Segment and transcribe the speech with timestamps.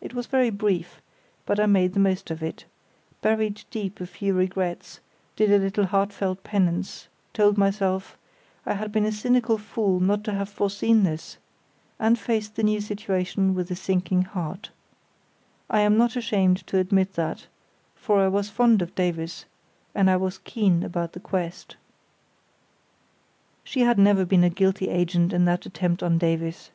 [0.00, 1.02] It was very brief,
[1.44, 2.66] but I made the most of it;
[3.20, 5.00] buried deep a few regrets,
[5.34, 8.16] did a little heartfelt penance, told myself
[8.64, 11.36] I had been a cynical fool not to have foreseen this,
[11.98, 14.70] and faced the new situation with a sinking heart;
[15.68, 17.48] I am not ashamed to admit that,
[17.96, 19.46] for I was fond of Davies,
[19.96, 21.74] and I was keen about the quest.
[23.64, 26.70] She had never been a guilty agent in that attempt on Davies.